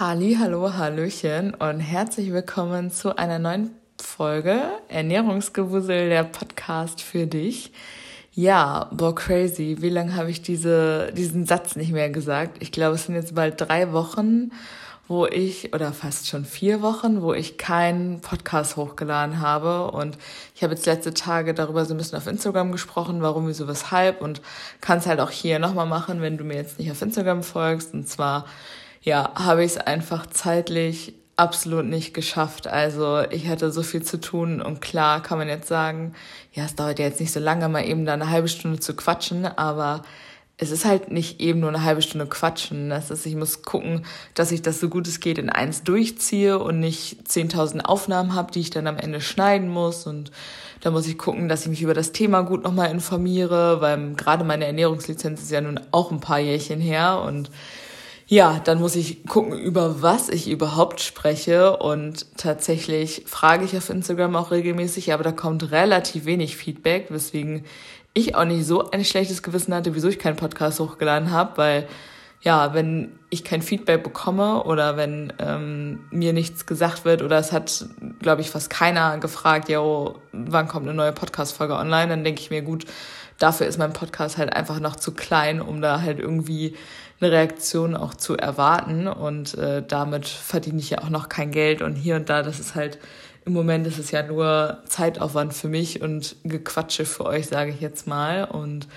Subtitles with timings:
[0.00, 3.70] Halli, hallo, hallöchen und herzlich willkommen zu einer neuen
[4.02, 7.70] Folge Ernährungsgewusel, der Podcast für dich.
[8.32, 9.76] Ja, boah, crazy.
[9.78, 12.56] Wie lange habe ich diese, diesen Satz nicht mehr gesagt?
[12.58, 14.50] Ich glaube, es sind jetzt bald drei Wochen,
[15.06, 19.92] wo ich, oder fast schon vier Wochen, wo ich keinen Podcast hochgeladen habe.
[19.92, 20.18] Und
[20.56, 24.22] ich habe jetzt letzte Tage darüber so ein bisschen auf Instagram gesprochen, warum, wieso, weshalb.
[24.22, 24.42] Und
[24.80, 27.94] kann es halt auch hier nochmal machen, wenn du mir jetzt nicht auf Instagram folgst.
[27.94, 28.44] Und zwar
[29.04, 32.66] ja, habe ich es einfach zeitlich absolut nicht geschafft.
[32.66, 36.14] Also ich hatte so viel zu tun und klar kann man jetzt sagen,
[36.52, 38.94] ja, es dauert ja jetzt nicht so lange, mal eben da eine halbe Stunde zu
[38.94, 40.02] quatschen, aber
[40.56, 42.88] es ist halt nicht eben nur eine halbe Stunde quatschen.
[42.88, 46.58] Das ist, ich muss gucken, dass ich das so gut es geht in eins durchziehe
[46.58, 50.06] und nicht 10.000 Aufnahmen habe, die ich dann am Ende schneiden muss.
[50.06, 50.30] Und
[50.80, 54.44] da muss ich gucken, dass ich mich über das Thema gut nochmal informiere, weil gerade
[54.44, 57.50] meine Ernährungslizenz ist ja nun auch ein paar Jährchen her und
[58.26, 61.76] ja, dann muss ich gucken, über was ich überhaupt spreche.
[61.76, 67.64] Und tatsächlich frage ich auf Instagram auch regelmäßig, aber da kommt relativ wenig Feedback, weswegen
[68.14, 71.88] ich auch nicht so ein schlechtes Gewissen hatte, wieso ich keinen Podcast hochgeladen habe, weil
[72.44, 77.52] ja, wenn ich kein Feedback bekomme oder wenn ähm, mir nichts gesagt wird oder es
[77.52, 77.86] hat,
[78.20, 79.82] glaube ich, fast keiner gefragt, ja,
[80.32, 82.84] wann kommt eine neue Podcast-Folge online, dann denke ich mir, gut,
[83.38, 86.76] dafür ist mein Podcast halt einfach noch zu klein, um da halt irgendwie
[87.20, 89.06] eine Reaktion auch zu erwarten.
[89.08, 91.82] Und äh, damit verdiene ich ja auch noch kein Geld.
[91.82, 92.98] Und hier und da, das ist halt,
[93.44, 97.80] im Moment ist es ja nur Zeitaufwand für mich und Gequatsche für euch, sage ich
[97.80, 98.44] jetzt mal.
[98.44, 98.88] Und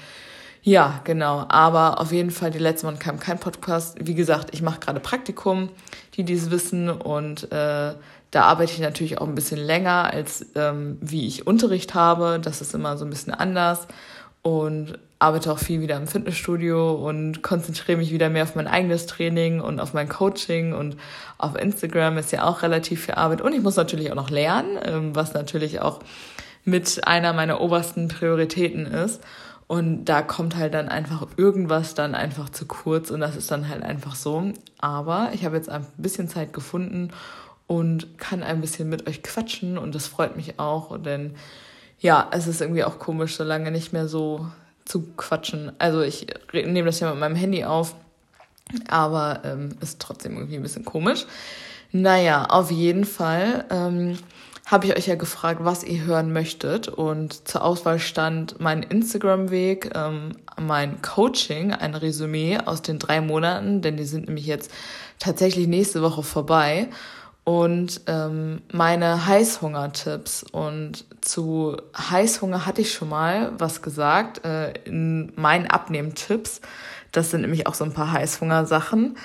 [0.61, 1.45] ja, genau.
[1.47, 3.97] Aber auf jeden Fall, die letzte Mal kam kein Podcast.
[4.01, 5.69] Wie gesagt, ich mache gerade Praktikum,
[6.15, 6.89] die dies wissen.
[6.89, 7.93] Und äh,
[8.31, 12.39] da arbeite ich natürlich auch ein bisschen länger, als ähm, wie ich Unterricht habe.
[12.41, 13.87] Das ist immer so ein bisschen anders.
[14.41, 19.07] Und arbeite auch viel wieder im Fitnessstudio und konzentriere mich wieder mehr auf mein eigenes
[19.07, 20.95] Training und auf mein Coaching und
[21.37, 24.77] auf Instagram ist ja auch relativ viel Arbeit und ich muss natürlich auch noch lernen,
[24.83, 25.99] ähm, was natürlich auch
[26.65, 29.21] mit einer meiner obersten Prioritäten ist.
[29.67, 33.67] Und da kommt halt dann einfach irgendwas dann einfach zu kurz und das ist dann
[33.67, 34.53] halt einfach so.
[34.79, 37.11] Aber ich habe jetzt ein bisschen Zeit gefunden
[37.67, 41.35] und kann ein bisschen mit euch quatschen und das freut mich auch, denn
[41.99, 44.47] ja, es ist irgendwie auch komisch, so lange nicht mehr so
[44.85, 45.71] zu quatschen.
[45.79, 47.95] Also ich nehme das ja mit meinem Handy auf,
[48.87, 51.25] aber ähm, ist trotzdem irgendwie ein bisschen komisch.
[51.91, 54.17] Naja, auf jeden Fall ähm,
[54.65, 56.89] habe ich euch ja gefragt, was ihr hören möchtet.
[56.89, 63.81] Und zur Auswahl stand mein Instagram-Weg, ähm, mein Coaching, ein Resümee aus den drei Monaten,
[63.81, 64.71] denn die sind nämlich jetzt
[65.19, 66.89] tatsächlich nächste Woche vorbei
[67.47, 70.43] und ähm, meine Heißhunger-Tipps.
[70.51, 76.59] Und zu Heißhunger hatte ich schon mal was gesagt äh, in meinen Abnehmtipps.
[77.13, 79.15] Das sind nämlich auch so ein paar Heißhunger-Sachen.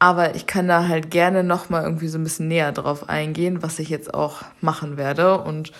[0.00, 3.78] Aber ich kann da halt gerne nochmal irgendwie so ein bisschen näher drauf eingehen, was
[3.78, 5.40] ich jetzt auch machen werde.
[5.40, 5.70] Und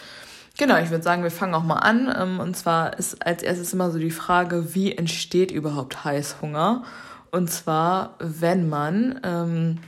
[0.57, 2.15] genau, ich würde sagen, wir fangen auch mal an.
[2.17, 6.85] Ähm, und zwar ist als erstes immer so die Frage, wie entsteht überhaupt Heißhunger?
[7.33, 9.79] Und zwar, wenn man ähm,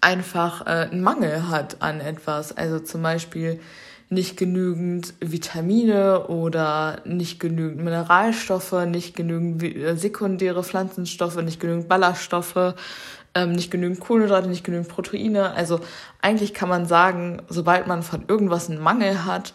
[0.00, 2.56] einfach äh, einen Mangel hat an etwas.
[2.56, 3.60] Also zum Beispiel
[4.08, 12.74] nicht genügend Vitamine oder nicht genügend Mineralstoffe, nicht genügend äh, sekundäre Pflanzenstoffe, nicht genügend Ballaststoffe,
[13.34, 15.52] ähm, nicht genügend Kohlenhydrate, nicht genügend Proteine.
[15.52, 15.80] Also
[16.22, 19.52] eigentlich kann man sagen, sobald man von irgendwas einen Mangel hat,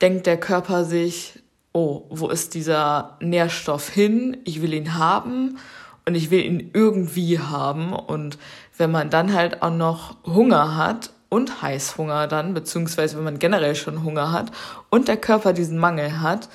[0.00, 1.42] denkt der Körper sich,
[1.72, 4.36] oh, wo ist dieser Nährstoff hin?
[4.44, 5.58] Ich will ihn haben
[6.06, 7.92] und ich will ihn irgendwie haben.
[7.92, 8.38] Und
[8.76, 13.74] wenn man dann halt auch noch Hunger hat und Heißhunger dann, beziehungsweise wenn man generell
[13.74, 14.50] schon Hunger hat
[14.90, 16.48] und der Körper diesen Mangel hat,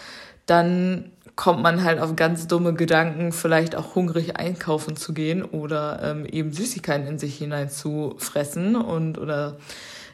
[0.46, 6.00] dann kommt man halt auf ganz dumme Gedanken, vielleicht auch hungrig einkaufen zu gehen oder
[6.04, 9.56] ähm, eben Süßigkeiten in sich hinein zu fressen und oder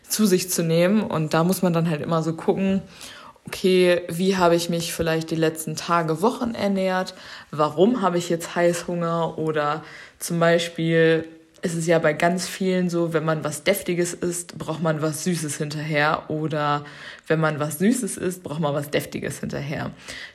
[0.07, 1.01] zu sich zu nehmen.
[1.01, 2.83] Und da muss man dann halt immer so gucken,
[3.47, 7.15] okay, wie habe ich mich vielleicht die letzten Tage, Wochen ernährt?
[7.49, 9.37] Warum habe ich jetzt Heißhunger?
[9.39, 9.83] Oder
[10.19, 11.27] zum Beispiel
[11.65, 15.23] ist es ja bei ganz vielen so, wenn man was Deftiges isst, braucht man was
[15.23, 16.29] Süßes hinterher.
[16.29, 16.85] Oder
[17.25, 19.89] wenn man was Süßes isst, braucht man was Deftiges hinterher.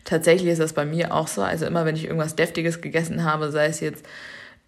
[0.05, 1.43] Tatsächlich ist das bei mir auch so.
[1.43, 4.05] Also immer, wenn ich irgendwas Deftiges gegessen habe, sei es jetzt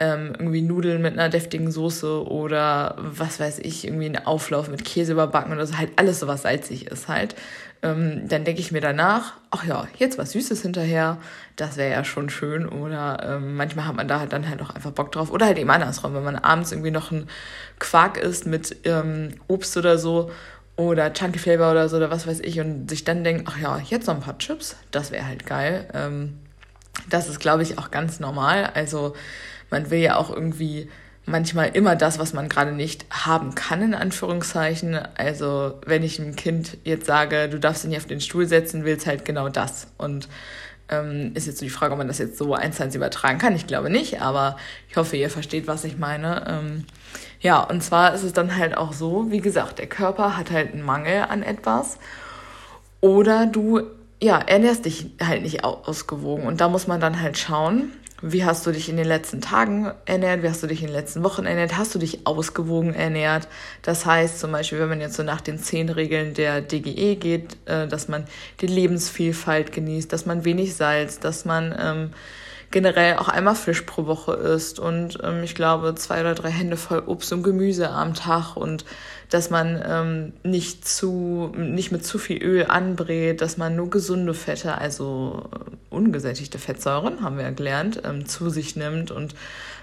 [0.02, 4.84] ähm, irgendwie Nudeln mit einer deftigen Soße oder was weiß ich, irgendwie ein Auflauf mit
[4.84, 7.37] Käse überbacken oder so, halt alles so was salzig ist halt.
[7.82, 11.19] Ähm, dann denke ich mir danach, ach ja, jetzt was Süßes hinterher,
[11.54, 12.69] das wäre ja schon schön.
[12.69, 15.31] Oder ähm, manchmal hat man da halt dann halt auch einfach Bock drauf.
[15.31, 17.28] Oder halt eben andersrum, wenn man abends irgendwie noch einen
[17.78, 20.32] Quark isst mit ähm, Obst oder so
[20.75, 23.78] oder Chunky Flavor oder so oder was weiß ich und sich dann denkt, ach ja,
[23.78, 25.88] jetzt noch ein paar Chips, das wäre halt geil.
[25.94, 26.38] Ähm,
[27.08, 28.70] das ist, glaube ich, auch ganz normal.
[28.75, 29.14] Also
[29.72, 30.88] man will ja auch irgendwie
[31.24, 34.98] manchmal immer das, was man gerade nicht haben kann, in Anführungszeichen.
[35.16, 38.84] Also wenn ich einem Kind jetzt sage, du darfst dich nicht auf den Stuhl setzen,
[38.84, 39.88] will es halt genau das.
[39.98, 40.28] Und
[40.88, 43.38] ähm, ist jetzt so die Frage, ob man das jetzt so eins zu eins übertragen
[43.38, 43.54] kann.
[43.54, 44.56] Ich glaube nicht, aber
[44.88, 46.44] ich hoffe, ihr versteht, was ich meine.
[46.48, 46.84] Ähm,
[47.40, 50.72] ja, und zwar ist es dann halt auch so, wie gesagt, der Körper hat halt
[50.72, 51.98] einen Mangel an etwas.
[53.00, 53.82] Oder du,
[54.20, 56.46] ja, ernährst dich halt nicht ausgewogen.
[56.46, 57.92] Und da muss man dann halt schauen,
[58.22, 60.42] wie hast du dich in den letzten Tagen ernährt?
[60.42, 61.76] Wie hast du dich in den letzten Wochen ernährt?
[61.76, 63.48] Hast du dich ausgewogen ernährt?
[63.82, 67.56] Das heißt zum Beispiel, wenn man jetzt so nach den zehn Regeln der DGE geht,
[67.66, 68.24] äh, dass man
[68.60, 72.10] die Lebensvielfalt genießt, dass man wenig Salz, dass man ähm,
[72.72, 76.76] generell auch einmal Fisch pro Woche isst und ähm, ich glaube zwei oder drei Hände
[76.76, 78.84] voll Obst und Gemüse am Tag und
[79.30, 84.34] dass man ähm, nicht zu nicht mit zu viel Öl anbrät, dass man nur gesunde
[84.34, 89.34] Fette, also äh, ungesättigte Fettsäuren, haben wir ja gelernt, ähm, zu sich nimmt und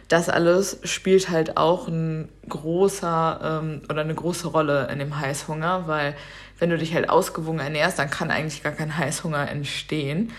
[0.10, 5.84] das alles spielt halt auch ein großer ähm, oder eine große Rolle in dem Heißhunger,
[5.86, 6.16] weil
[6.58, 10.32] wenn du dich halt ausgewogen ernährst, dann kann eigentlich gar kein Heißhunger entstehen.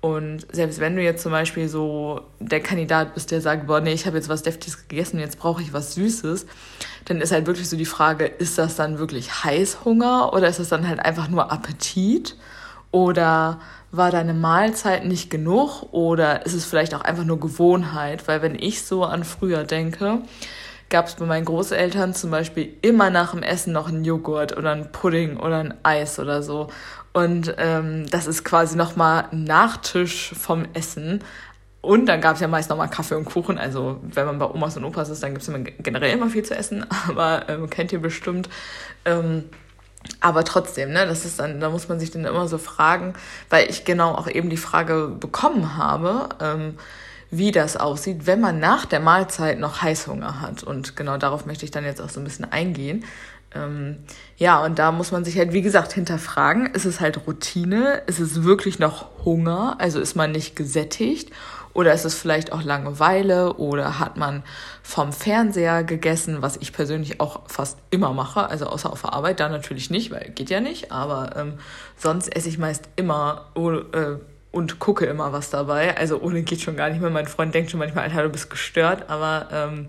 [0.00, 3.92] Und selbst wenn du jetzt zum Beispiel so der Kandidat bist, der sagt, boah, nee,
[3.92, 6.46] ich habe jetzt was Deftiges gegessen, jetzt brauche ich was Süßes,
[7.06, 10.68] dann ist halt wirklich so die Frage, ist das dann wirklich Heißhunger oder ist das
[10.68, 12.36] dann halt einfach nur Appetit?
[12.90, 13.60] Oder
[13.90, 15.92] war deine Mahlzeit nicht genug?
[15.92, 18.28] Oder ist es vielleicht auch einfach nur Gewohnheit?
[18.28, 20.22] Weil wenn ich so an früher denke,
[20.88, 24.72] gab es bei meinen Großeltern zum Beispiel immer nach dem Essen noch einen Joghurt oder
[24.72, 26.68] einen Pudding oder ein Eis oder so.
[27.18, 31.24] Und ähm, das ist quasi nochmal ein Nachtisch vom Essen.
[31.80, 33.58] Und dann gab es ja meist nochmal Kaffee und Kuchen.
[33.58, 36.54] Also wenn man bei Omas und Opas ist, dann gibt es generell immer viel zu
[36.54, 36.86] essen.
[37.08, 38.48] Aber ähm, kennt ihr bestimmt.
[39.04, 39.46] Ähm,
[40.20, 43.14] aber trotzdem, ne, das ist dann, da muss man sich dann immer so fragen,
[43.50, 46.78] weil ich genau auch eben die Frage bekommen habe, ähm,
[47.32, 50.62] wie das aussieht, wenn man nach der Mahlzeit noch Heißhunger hat.
[50.62, 53.04] Und genau darauf möchte ich dann jetzt auch so ein bisschen eingehen.
[53.54, 53.98] Ähm,
[54.36, 58.02] ja, und da muss man sich halt, wie gesagt, hinterfragen, ist es halt Routine?
[58.06, 59.76] Ist es wirklich noch Hunger?
[59.78, 61.30] Also ist man nicht gesättigt?
[61.74, 63.54] Oder ist es vielleicht auch Langeweile?
[63.54, 64.42] Oder hat man
[64.82, 69.38] vom Fernseher gegessen, was ich persönlich auch fast immer mache, also außer auf der Arbeit,
[69.38, 71.54] da natürlich nicht, weil geht ja nicht, aber ähm,
[71.96, 74.16] sonst esse ich meist immer äh,
[74.50, 75.96] und gucke immer was dabei.
[75.96, 77.10] Also ohne geht schon gar nicht mehr.
[77.10, 79.88] Mein Freund denkt schon manchmal, Alter, du bist gestört, aber ähm,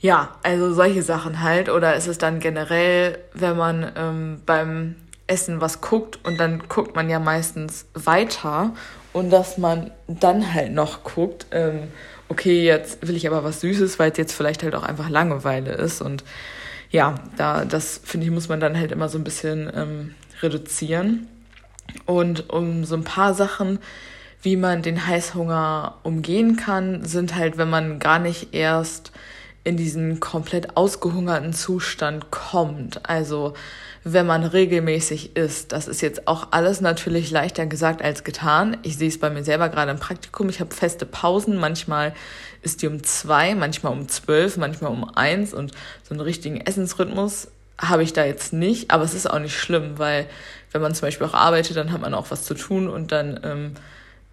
[0.00, 1.68] ja, also solche Sachen halt.
[1.68, 6.96] Oder ist es dann generell, wenn man ähm, beim Essen was guckt und dann guckt
[6.96, 8.74] man ja meistens weiter
[9.12, 11.88] und dass man dann halt noch guckt, ähm,
[12.28, 15.72] okay, jetzt will ich aber was Süßes, weil es jetzt vielleicht halt auch einfach Langeweile
[15.72, 16.00] ist.
[16.00, 16.24] Und
[16.90, 21.28] ja, da, das finde ich, muss man dann halt immer so ein bisschen ähm, reduzieren.
[22.06, 23.80] Und um so ein paar Sachen,
[24.42, 29.12] wie man den Heißhunger umgehen kann, sind halt, wenn man gar nicht erst
[29.62, 33.08] in diesen komplett ausgehungerten Zustand kommt.
[33.08, 33.54] Also
[34.02, 35.72] wenn man regelmäßig isst.
[35.72, 38.78] Das ist jetzt auch alles natürlich leichter gesagt als getan.
[38.82, 40.48] Ich sehe es bei mir selber gerade im Praktikum.
[40.48, 41.56] Ich habe feste Pausen.
[41.56, 42.14] Manchmal
[42.62, 45.72] ist die um zwei, manchmal um zwölf, manchmal um eins und
[46.02, 47.48] so einen richtigen Essensrhythmus
[47.78, 48.90] habe ich da jetzt nicht.
[48.90, 50.26] Aber es ist auch nicht schlimm, weil
[50.72, 53.40] wenn man zum Beispiel auch arbeitet, dann hat man auch was zu tun und dann
[53.42, 53.74] ähm,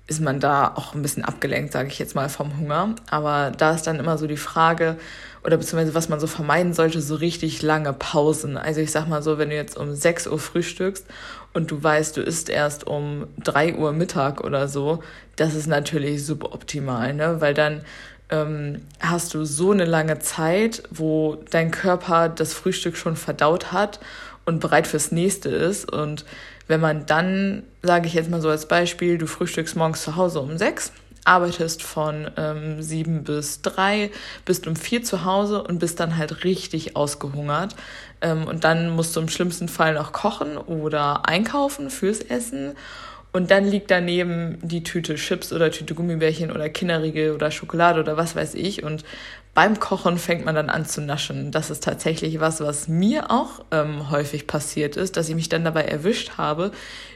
[0.07, 2.95] ist man da auch ein bisschen abgelenkt, sage ich jetzt mal, vom Hunger.
[3.09, 4.97] Aber da ist dann immer so die Frage,
[5.43, 8.57] oder beziehungsweise was man so vermeiden sollte, so richtig lange Pausen.
[8.57, 11.05] Also ich sag mal so, wenn du jetzt um 6 Uhr frühstückst
[11.53, 15.03] und du weißt, du isst erst um 3 Uhr Mittag oder so,
[15.35, 17.39] das ist natürlich suboptimal, ne?
[17.39, 17.81] Weil dann
[18.29, 23.99] ähm, hast du so eine lange Zeit, wo dein Körper das Frühstück schon verdaut hat
[24.45, 25.91] und bereit fürs nächste ist.
[25.91, 26.25] Und
[26.67, 30.41] wenn man dann, sage ich jetzt mal so als Beispiel, du frühstückst morgens zu Hause
[30.41, 30.91] um sechs,
[31.27, 34.11] arbeitest von ähm, sieben bis drei,
[34.45, 37.75] bist um vier zu Hause und bist dann halt richtig ausgehungert.
[38.21, 42.75] Ähm, und dann musst du im schlimmsten Fall noch kochen oder einkaufen fürs Essen.
[43.33, 48.15] Und dann liegt daneben die Tüte Chips oder Tüte Gummibärchen oder Kinderriegel oder Schokolade oder
[48.15, 48.83] was weiß ich.
[48.83, 49.03] Und
[49.57, 51.49] beim Kochen fängt man dann an zu naschen.
[51.49, 55.63] Das ist tatsächlich was, was mir auch ähm, häufig passiert ist, dass ich mich dann
[55.63, 56.69] dabei erwischt habe,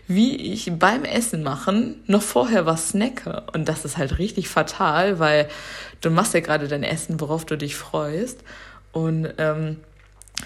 [0.07, 3.43] wie ich beim Essen machen noch vorher was snacke.
[3.53, 5.49] Und das ist halt richtig fatal, weil
[6.01, 8.43] du machst ja gerade dein Essen, worauf du dich freust.
[8.91, 9.77] Und ähm,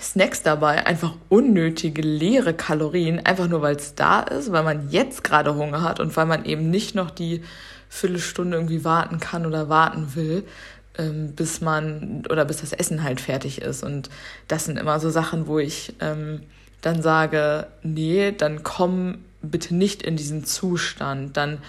[0.01, 5.23] Snacks dabei einfach unnötige leere Kalorien, einfach nur weil es da ist, weil man jetzt
[5.23, 7.41] gerade Hunger hat und weil man eben nicht noch die
[7.87, 10.43] Viertelstunde irgendwie warten kann oder warten will,
[10.97, 13.83] ähm, bis man oder bis das Essen halt fertig ist.
[13.83, 14.09] Und
[14.47, 16.41] das sind immer so Sachen, wo ich ähm,
[16.81, 21.37] dann sage, nee, dann komm bitte nicht in diesen Zustand.
[21.37, 21.59] Dann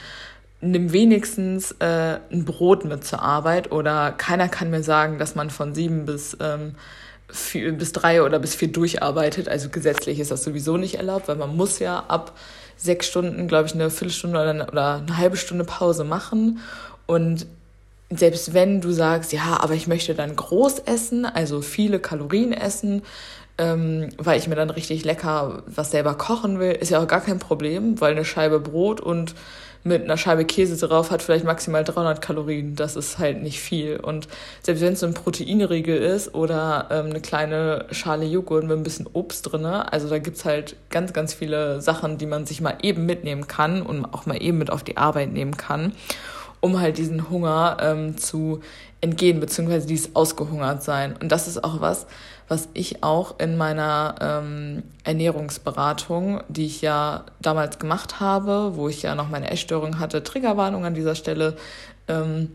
[0.61, 5.51] nimm wenigstens äh, ein Brot mit zur Arbeit oder keiner kann mir sagen, dass man
[5.51, 6.75] von sieben bis, ähm,
[7.29, 9.49] vier, bis drei oder bis vier durcharbeitet.
[9.49, 12.37] Also gesetzlich ist das sowieso nicht erlaubt, weil man muss ja ab
[12.77, 16.61] sechs Stunden, glaube ich, eine Viertelstunde oder eine, oder eine halbe Stunde Pause machen.
[17.07, 17.47] Und
[18.11, 23.03] selbst wenn du sagst, ja, aber ich möchte dann groß essen, also viele Kalorien essen,
[23.59, 27.21] ähm, weil ich mir dann richtig lecker was selber kochen will, ist ja auch gar
[27.21, 29.35] kein Problem, weil eine Scheibe Brot und
[29.87, 32.75] mit einer Scheibe Käse drauf hat vielleicht maximal 300 Kalorien.
[32.75, 33.99] Das ist halt nicht viel.
[33.99, 34.27] Und
[34.61, 38.83] selbst wenn es so ein Proteinriegel ist oder ähm, eine kleine Schale Joghurt mit ein
[38.83, 42.77] bisschen Obst drin, also da gibt's halt ganz, ganz viele Sachen, die man sich mal
[42.83, 45.93] eben mitnehmen kann und auch mal eben mit auf die Arbeit nehmen kann,
[46.67, 48.61] um halt diesen Hunger ähm, zu
[49.01, 51.15] entgehen, beziehungsweise dieses ausgehungert sein.
[51.23, 52.07] Und das ist auch was,
[52.49, 59.03] was ich auch in meiner ähm, Ernährungsberatung, die ich ja damals gemacht habe, wo ich
[59.03, 61.57] ja noch meine Essstörung hatte, Triggerwarnung an dieser Stelle,
[62.09, 62.51] ähm,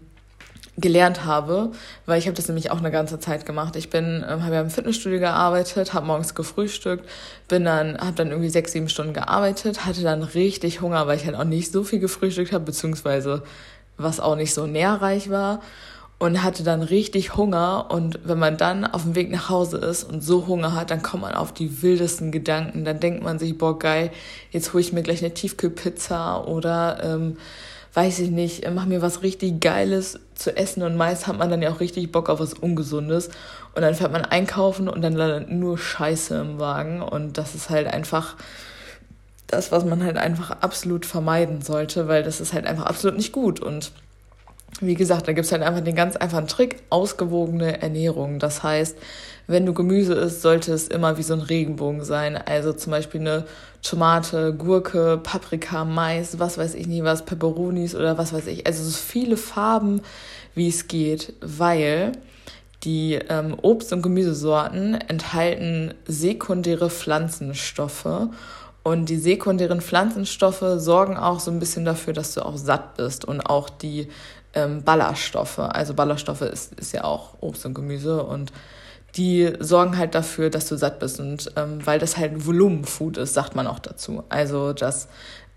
[0.77, 1.71] gelernt habe,
[2.05, 3.75] weil ich habe das nämlich auch eine ganze Zeit gemacht.
[3.75, 7.07] Ich bin, ähm, habe ja im Fitnessstudio gearbeitet, habe morgens gefrühstückt,
[7.47, 11.25] bin dann, habe dann irgendwie sechs, sieben Stunden gearbeitet, hatte dann richtig Hunger, weil ich
[11.25, 13.43] halt auch nicht so viel gefrühstückt habe, beziehungsweise
[14.03, 15.61] was auch nicht so nährreich war
[16.21, 17.87] und hatte dann richtig Hunger.
[17.89, 21.01] Und wenn man dann auf dem Weg nach Hause ist und so Hunger hat, dann
[21.01, 22.85] kommt man auf die wildesten Gedanken.
[22.85, 24.11] Dann denkt man sich, boah, geil,
[24.51, 27.37] jetzt hole ich mir gleich eine Tiefkühlpizza oder ähm,
[27.95, 30.83] weiß ich nicht, mach mir was richtig Geiles zu essen.
[30.83, 33.29] Und meist hat man dann ja auch richtig Bock auf was Ungesundes.
[33.73, 37.01] Und dann fährt man einkaufen und dann landet nur Scheiße im Wagen.
[37.01, 38.35] Und das ist halt einfach
[39.51, 43.31] das, was man halt einfach absolut vermeiden sollte, weil das ist halt einfach absolut nicht
[43.31, 43.59] gut.
[43.59, 43.91] Und
[44.79, 48.39] wie gesagt, da gibt es halt einfach den ganz einfachen Trick, ausgewogene Ernährung.
[48.39, 48.97] Das heißt,
[49.47, 52.37] wenn du Gemüse isst, sollte es immer wie so ein Regenbogen sein.
[52.37, 53.45] Also zum Beispiel eine
[53.81, 58.65] Tomate, Gurke, Paprika, Mais, was weiß ich nie was, Peperonis oder was weiß ich.
[58.65, 60.01] Also so viele Farben,
[60.55, 62.13] wie es geht, weil
[62.83, 68.29] die ähm, Obst- und Gemüsesorten enthalten sekundäre Pflanzenstoffe.
[68.83, 73.25] Und die sekundären Pflanzenstoffe sorgen auch so ein bisschen dafür, dass du auch satt bist
[73.25, 74.07] und auch die
[74.53, 75.59] ähm, Ballaststoffe.
[75.59, 78.51] Also Ballaststoffe ist, ist ja auch Obst und Gemüse und
[79.15, 81.19] die sorgen halt dafür, dass du satt bist.
[81.19, 84.23] Und ähm, weil das halt Volumenfood ist, sagt man auch dazu.
[84.29, 85.07] Also, dass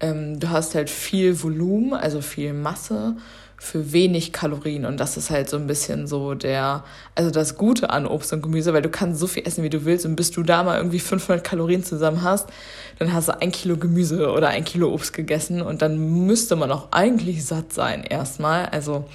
[0.00, 3.16] ähm, du hast halt viel Volumen, also viel Masse
[3.64, 4.84] für wenig Kalorien.
[4.84, 8.42] Und das ist halt so ein bisschen so der, also das Gute an Obst und
[8.42, 10.04] Gemüse, weil du kannst so viel essen, wie du willst.
[10.04, 12.48] Und bis du da mal irgendwie 500 Kalorien zusammen hast,
[12.98, 15.62] dann hast du ein Kilo Gemüse oder ein Kilo Obst gegessen.
[15.62, 18.66] Und dann müsste man auch eigentlich satt sein erstmal.
[18.66, 19.06] Also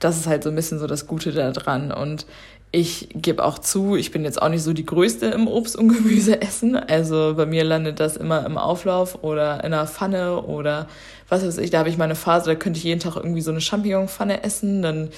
[0.00, 1.92] das ist halt so ein bisschen so das Gute daran.
[1.92, 2.26] Und
[2.74, 5.88] ich gebe auch zu, ich bin jetzt auch nicht so die Größte im Obst- und
[5.88, 6.74] Gemüseessen.
[6.74, 10.88] Also bei mir landet das immer im Auflauf oder in einer Pfanne oder
[11.28, 11.70] was weiß ich.
[11.70, 14.80] Da habe ich meine Phase, da könnte ich jeden Tag irgendwie so eine Champignonpfanne essen.
[14.80, 15.10] Dann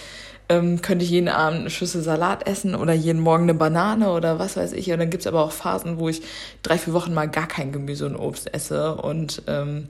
[0.49, 4.41] ähm, könnte ich jeden Abend eine Schüssel Salat essen oder jeden Morgen eine Banane oder
[4.41, 4.91] was weiß ich.
[4.91, 6.23] Und dann gibt's aber auch Phasen, wo ich
[6.65, 8.97] drei, vier Wochen mal gar kein Gemüse und Obst esse.
[8.97, 9.89] Und ähm,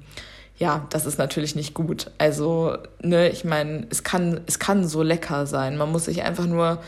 [0.58, 2.10] ja, das ist natürlich nicht gut.
[2.18, 5.78] Also, ne, ich meine, es kann, es kann so lecker sein.
[5.78, 6.78] Man muss sich einfach nur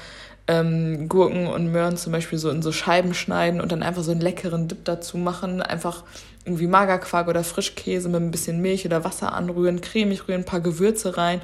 [0.48, 4.12] ähm, Gurken und Möhren zum Beispiel so in so Scheiben schneiden und dann einfach so
[4.12, 5.62] einen leckeren Dip dazu machen.
[5.62, 6.04] Einfach
[6.44, 10.60] irgendwie Magerquark oder Frischkäse mit ein bisschen Milch oder Wasser anrühren, cremig rühren, ein paar
[10.60, 11.40] Gewürze rein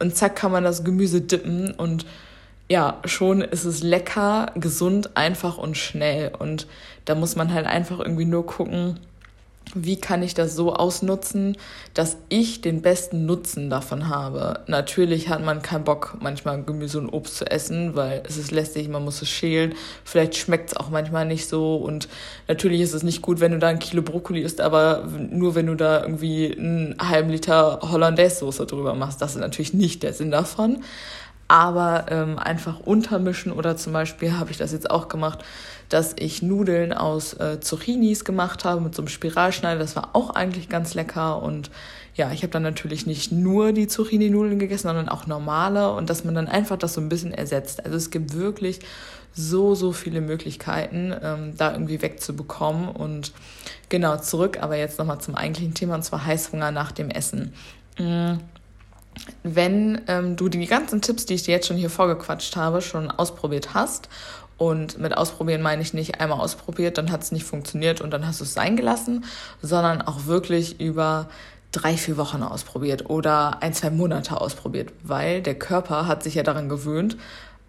[0.00, 2.04] und zack kann man das Gemüse dippen und
[2.70, 6.30] ja, schon ist es lecker, gesund, einfach und schnell.
[6.38, 6.68] Und
[7.04, 9.00] da muss man halt einfach irgendwie nur gucken,
[9.74, 11.56] wie kann ich das so ausnutzen,
[11.94, 14.60] dass ich den besten Nutzen davon habe.
[14.66, 18.88] Natürlich hat man keinen Bock, manchmal Gemüse und Obst zu essen, weil es ist lästig,
[18.88, 19.74] man muss es schälen.
[20.04, 21.76] Vielleicht schmeckt es auch manchmal nicht so.
[21.76, 22.08] Und
[22.48, 25.66] natürlich ist es nicht gut, wenn du da ein Kilo Brokkoli isst, aber nur wenn
[25.66, 29.20] du da irgendwie einen halben Liter Hollandaise-Soße drüber machst.
[29.22, 30.82] Das ist natürlich nicht der Sinn davon.
[31.50, 35.44] Aber ähm, einfach untermischen oder zum Beispiel habe ich das jetzt auch gemacht
[35.90, 39.80] dass ich Nudeln aus äh, Zucchinis gemacht habe mit so einem Spiralschneider.
[39.80, 41.70] Das war auch eigentlich ganz lecker und
[42.14, 46.24] ja, ich habe dann natürlich nicht nur die Zucchini-Nudeln gegessen, sondern auch normale und dass
[46.24, 47.84] man dann einfach das so ein bisschen ersetzt.
[47.84, 48.80] Also es gibt wirklich
[49.32, 52.88] so, so viele Möglichkeiten, ähm, da irgendwie wegzubekommen.
[52.88, 53.32] Und
[53.88, 57.52] genau, zurück, aber jetzt nochmal zum eigentlichen Thema, und zwar Heißhunger nach dem Essen.
[57.98, 58.34] Mm,
[59.42, 63.10] wenn ähm, du die ganzen Tipps, die ich dir jetzt schon hier vorgequatscht habe, schon
[63.10, 64.08] ausprobiert hast.
[64.56, 68.26] Und mit ausprobieren meine ich nicht einmal ausprobiert, dann hat es nicht funktioniert und dann
[68.26, 69.24] hast du es sein gelassen,
[69.62, 71.28] sondern auch wirklich über
[71.72, 76.42] drei, vier Wochen ausprobiert oder ein, zwei Monate ausprobiert, weil der Körper hat sich ja
[76.42, 77.16] daran gewöhnt,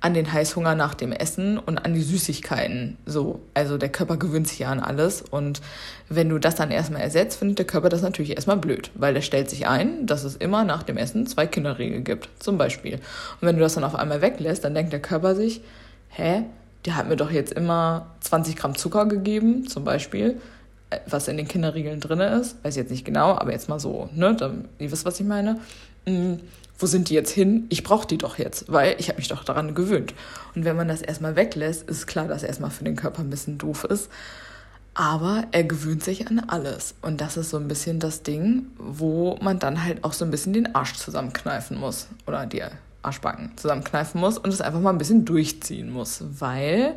[0.02, 2.98] an den Heißhunger nach dem Essen und an die Süßigkeiten.
[3.06, 5.62] So, also der Körper gewöhnt sich ja an alles und
[6.10, 9.22] wenn du das dann erstmal ersetzt, findet der Körper das natürlich erstmal blöd, weil der
[9.22, 12.96] stellt sich ein, dass es immer nach dem Essen zwei Kinderriegel gibt, zum Beispiel.
[12.96, 15.62] Und wenn du das dann auf einmal weglässt, dann denkt der Körper sich,
[16.10, 16.44] hä,
[16.86, 20.42] der hat mir doch jetzt immer 20 Gramm Zucker gegeben, zum Beispiel,
[21.06, 24.10] was in den Kinderriegeln drin ist, weiß ich jetzt nicht genau, aber jetzt mal so,
[24.14, 25.60] ne, dann, ihr wisst, was ich meine.
[26.08, 26.40] Mhm
[26.82, 27.66] wo sind die jetzt hin?
[27.70, 30.14] Ich brauche die doch jetzt, weil ich habe mich doch daran gewöhnt.
[30.56, 33.58] Und wenn man das erstmal weglässt, ist klar, dass erstmal für den Körper ein bisschen
[33.58, 34.10] doof ist.
[34.94, 36.96] Aber er gewöhnt sich an alles.
[37.02, 40.32] Und das ist so ein bisschen das Ding, wo man dann halt auch so ein
[40.32, 42.08] bisschen den Arsch zusammenkneifen muss.
[42.28, 42.64] Oder die
[43.02, 46.24] Arschbacken zusammenkneifen muss und es einfach mal ein bisschen durchziehen muss.
[46.40, 46.96] Weil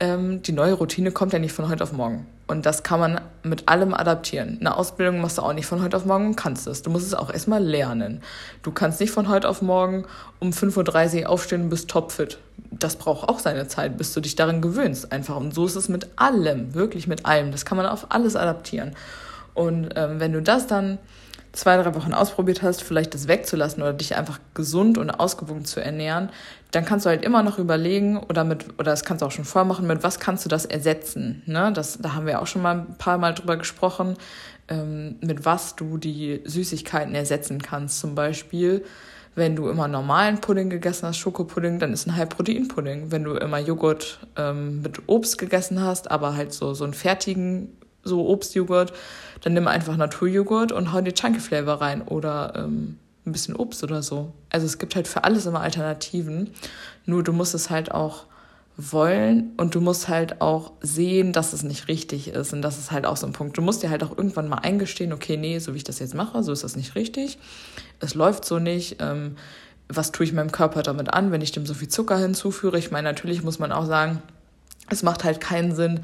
[0.00, 2.26] ähm, die neue Routine kommt ja nicht von heute auf morgen.
[2.48, 4.58] Und das kann man mit allem adaptieren.
[4.60, 6.82] Eine Ausbildung machst du auch nicht von heute auf morgen und kannst es.
[6.82, 8.22] Du musst es auch erstmal lernen.
[8.62, 10.04] Du kannst nicht von heute auf morgen
[10.38, 12.38] um 5.30 Uhr aufstehen und bist topfit.
[12.70, 15.36] Das braucht auch seine Zeit, bis du dich daran gewöhnst einfach.
[15.36, 17.50] Und so ist es mit allem, wirklich mit allem.
[17.50, 18.94] Das kann man auf alles adaptieren.
[19.54, 20.98] Und ähm, wenn du das dann
[21.56, 25.80] zwei, drei Wochen ausprobiert hast, vielleicht das wegzulassen oder dich einfach gesund und ausgewogen zu
[25.80, 26.28] ernähren,
[26.76, 29.46] dann kannst du halt immer noch überlegen oder mit, oder das kannst du auch schon
[29.46, 31.42] vormachen, mit was kannst du das ersetzen.
[31.46, 31.72] Ne?
[31.72, 34.18] Das, da haben wir auch schon mal ein paar Mal drüber gesprochen,
[34.68, 37.98] ähm, mit was du die Süßigkeiten ersetzen kannst.
[37.98, 38.84] Zum Beispiel,
[39.34, 43.10] wenn du immer normalen Pudding gegessen hast, Schokopudding, dann ist ein Halbproteinpudding.
[43.10, 47.74] Wenn du immer Joghurt ähm, mit Obst gegessen hast, aber halt so, so einen fertigen
[48.02, 48.92] so Obstjoghurt,
[49.40, 53.82] dann nimm einfach Naturjoghurt und hau dir Chunky Flavor rein oder ähm, ein bisschen Obst
[53.82, 54.32] oder so.
[54.50, 56.50] Also es gibt halt für alles immer Alternativen.
[57.04, 58.24] Nur du musst es halt auch
[58.76, 62.52] wollen und du musst halt auch sehen, dass es nicht richtig ist.
[62.52, 63.56] Und das ist halt auch so ein Punkt.
[63.56, 66.14] Du musst dir halt auch irgendwann mal eingestehen, okay, nee, so wie ich das jetzt
[66.14, 67.38] mache, so ist das nicht richtig.
[68.00, 68.96] Es läuft so nicht.
[69.00, 69.36] Ähm,
[69.88, 72.78] was tue ich meinem Körper damit an, wenn ich dem so viel Zucker hinzuführe?
[72.78, 74.20] Ich meine, natürlich muss man auch sagen,
[74.90, 76.00] es macht halt keinen Sinn,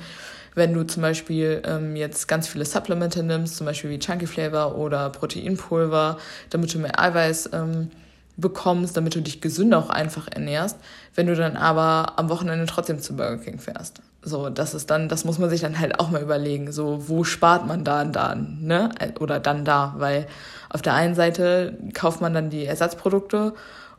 [0.54, 4.76] wenn du zum Beispiel ähm, jetzt ganz viele Supplemente nimmst, zum Beispiel wie Chunky Flavor
[4.76, 6.18] oder Proteinpulver,
[6.50, 7.90] damit du mehr Eiweiß ähm,
[8.36, 10.78] bekommst, damit du dich gesünder auch einfach ernährst,
[11.14, 14.00] wenn du dann aber am Wochenende trotzdem zu Burger King fährst.
[14.22, 16.72] So, das ist dann, das muss man sich dann halt auch mal überlegen.
[16.72, 18.90] So, wo spart man da und da, ne?
[19.20, 20.26] Oder dann da, weil
[20.70, 23.52] auf der einen Seite kauft man dann die Ersatzprodukte,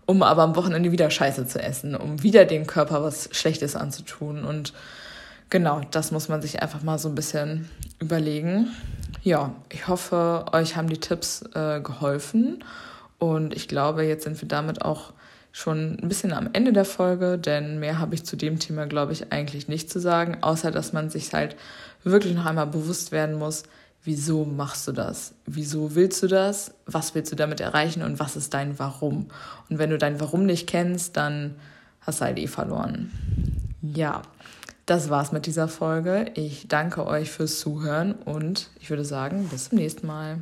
[0.06, 4.44] um aber am Wochenende wieder Scheiße zu essen, um wieder dem Körper was Schlechtes anzutun
[4.46, 4.74] und
[5.54, 8.70] genau, das muss man sich einfach mal so ein bisschen überlegen.
[9.22, 12.64] Ja, ich hoffe, euch haben die Tipps äh, geholfen
[13.20, 15.14] und ich glaube, jetzt sind wir damit auch
[15.52, 19.14] schon ein bisschen am Ende der Folge, denn mehr habe ich zu dem Thema, glaube
[19.14, 21.56] ich, eigentlich nicht zu sagen, außer dass man sich halt
[22.04, 23.62] wirklich noch einmal bewusst werden muss,
[24.04, 25.36] wieso machst du das?
[25.46, 26.74] Wieso willst du das?
[26.88, 29.28] Was willst du damit erreichen und was ist dein Warum?
[29.70, 31.54] Und wenn du dein Warum nicht kennst, dann
[32.02, 33.12] hast du halt eh verloren.
[33.84, 34.24] Ja,
[34.86, 36.32] das war's mit dieser Folge.
[36.36, 40.40] Ich danke euch fürs Zuhören und ich würde sagen, bis zum nächsten Mal.